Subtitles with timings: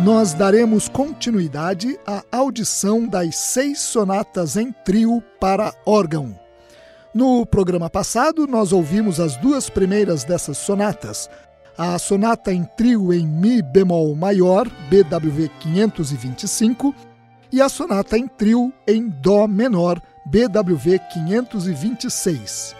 [0.00, 6.38] nós daremos continuidade à audição das seis sonatas em trio para órgão.
[7.14, 11.30] No programa passado, nós ouvimos as duas primeiras dessas sonatas,
[11.78, 16.94] a sonata em trio em Mi bemol maior, BWV 525,
[17.52, 22.74] e a sonata em trio em Dó menor, BWV 526.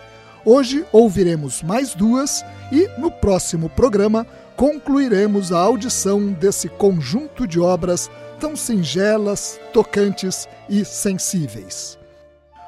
[0.45, 4.27] Hoje ouviremos mais duas e, no próximo programa,
[4.57, 11.99] concluiremos a audição desse conjunto de obras tão singelas, tocantes e sensíveis.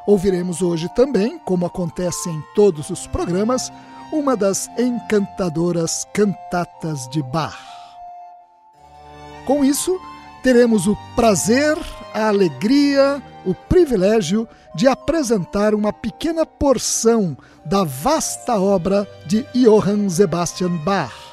[0.07, 3.73] Ouviremos hoje também, como acontece em todos os programas,
[4.13, 7.59] uma das encantadoras cantatas de Bach.
[9.45, 10.01] Com isso,
[10.43, 11.77] teremos o prazer,
[12.15, 20.77] a alegria, o privilégio de apresentar uma pequena porção da vasta obra de Johann Sebastian
[20.79, 21.26] Bach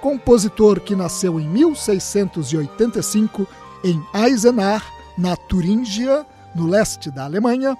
[0.00, 3.46] compositor que nasceu em 1685
[3.84, 4.84] em Eisenach,
[5.16, 7.76] na Turíngia, no leste da Alemanha,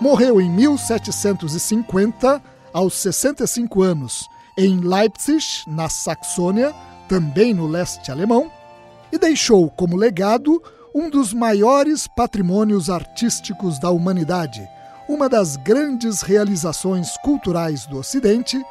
[0.00, 6.74] morreu em 1750, aos 65 anos, em Leipzig, na Saxônia,
[7.08, 8.50] também no leste alemão,
[9.10, 10.62] e deixou como legado
[10.94, 14.68] um dos maiores patrimônios artísticos da humanidade,
[15.08, 18.62] uma das grandes realizações culturais do Ocidente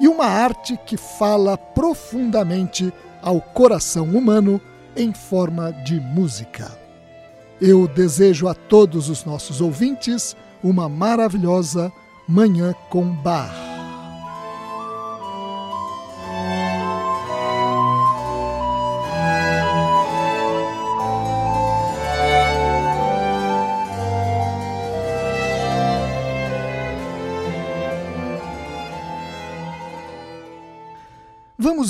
[0.00, 4.60] e uma arte que fala profundamente ao coração humano
[4.96, 6.70] em forma de música.
[7.60, 11.92] Eu desejo a todos os nossos ouvintes uma maravilhosa
[12.28, 13.71] Manhã com Bar.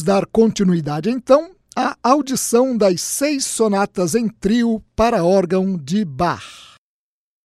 [0.02, 6.74] Vamos dar continuidade então à audição das seis sonatas em trio para órgão de Bach.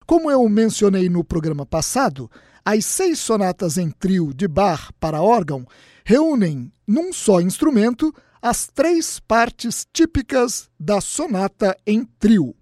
[0.04, 2.28] Como eu mencionei no programa passado,
[2.64, 5.64] as seis sonatas em trio de Bach para órgão
[6.04, 12.56] reúnem num só instrumento as três partes típicas da sonata em trio.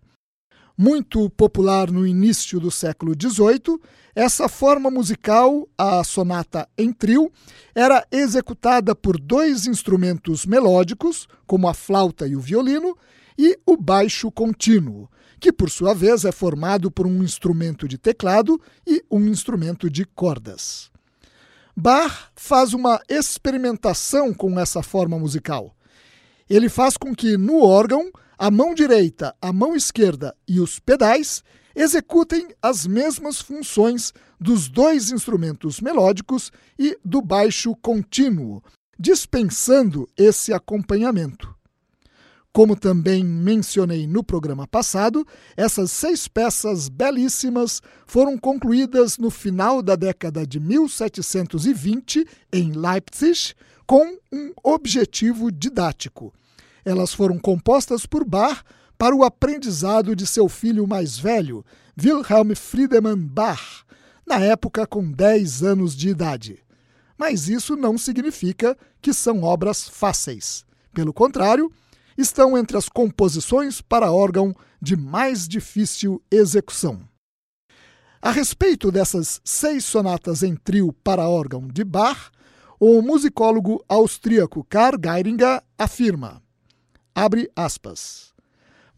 [0.79, 3.81] Muito popular no início do século XVIII,
[4.15, 7.33] essa forma musical, a sonata em trio,
[7.75, 12.95] era executada por dois instrumentos melódicos, como a flauta e o violino,
[13.39, 15.09] e o baixo contínuo,
[15.41, 20.05] que por sua vez é formado por um instrumento de teclado e um instrumento de
[20.05, 20.91] cordas.
[21.75, 25.75] Bach faz uma experimentação com essa forma musical.
[26.49, 31.43] Ele faz com que no órgão a mão direita, a mão esquerda e os pedais
[31.75, 38.63] executem as mesmas funções dos dois instrumentos melódicos e do baixo contínuo,
[38.99, 41.55] dispensando esse acompanhamento.
[42.53, 49.95] Como também mencionei no programa passado, essas seis peças belíssimas foram concluídas no final da
[49.95, 53.55] década de 1720 em Leipzig
[53.87, 56.33] com um objetivo didático.
[56.87, 58.63] Elas foram compostas por Bach
[58.97, 61.65] para o aprendizado de seu filho mais velho,
[62.01, 63.85] Wilhelm Friedemann Bach,
[64.25, 66.63] na época com 10 anos de idade.
[67.19, 70.65] Mas isso não significa que são obras fáceis.
[70.95, 71.73] Pelo contrário,
[72.17, 77.01] estão entre as composições para órgão de mais difícil execução.
[78.23, 82.31] A respeito dessas seis sonatas em trio para órgão de Bach,
[82.79, 86.46] o musicólogo austríaco Karl Geiringer afirma,
[87.17, 88.35] abre aspas,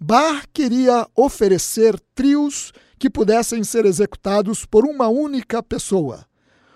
[0.01, 6.27] Bach queria oferecer trios que pudessem ser executados por uma única pessoa.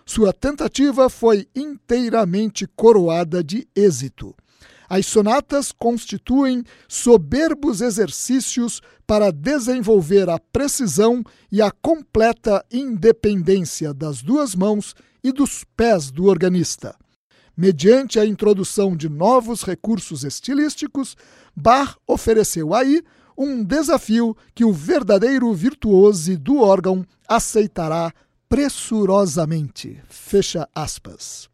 [0.06, 4.34] Sua tentativa foi inteiramente coroada de êxito.
[4.88, 14.54] As sonatas constituem soberbos exercícios para desenvolver a precisão e a completa independência das duas
[14.54, 14.94] mãos
[15.24, 16.94] e dos pés do organista.
[17.56, 21.16] Mediante a introdução de novos recursos estilísticos,
[21.54, 23.02] Bach ofereceu aí
[23.36, 28.12] um desafio que o verdadeiro virtuose do órgão aceitará
[28.48, 30.00] pressurosamente.
[30.08, 31.48] Fecha aspas.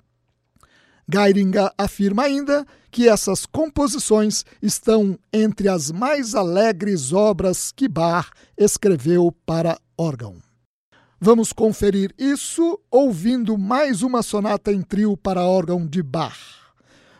[1.10, 9.32] Geiringer afirma ainda que essas composições estão entre as mais alegres obras que Bach escreveu
[9.46, 10.47] para órgão.
[11.20, 16.38] Vamos conferir isso ouvindo mais uma sonata em trio para órgão de Bach.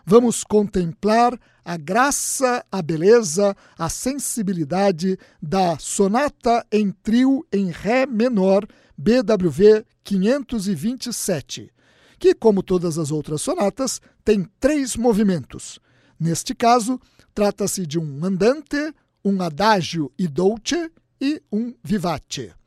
[0.05, 8.67] Vamos contemplar a graça, a beleza, a sensibilidade da sonata em trio em Ré menor,
[8.97, 11.73] BWV 527
[12.19, 15.79] que, como todas as outras sonatas, tem três movimentos.
[16.19, 17.01] Neste caso,
[17.35, 18.93] trata-se de um andante,
[19.25, 20.91] um adagio e dolce
[21.21, 22.58] e um vivace.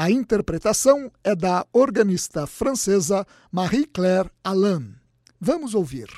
[0.00, 4.94] A interpretação é da organista francesa Marie-Claire Alain.
[5.38, 6.08] Vamos ouvir.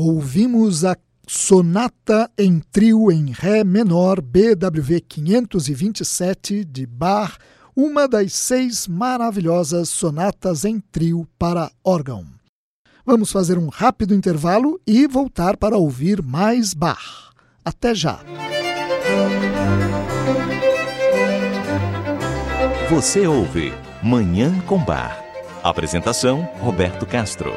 [0.00, 7.36] Ouvimos a Sonata em Trio em Ré menor BWV 527 de Bach,
[7.74, 12.24] uma das seis maravilhosas sonatas em trio para órgão.
[13.04, 17.32] Vamos fazer um rápido intervalo e voltar para ouvir mais Bach.
[17.64, 18.20] Até já!
[22.88, 25.24] Você ouve Manhã com Bar.
[25.64, 27.50] Apresentação: Roberto Castro.